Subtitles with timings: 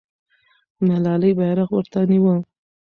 [0.85, 2.35] ملالۍ بیرغ ورته نیوه.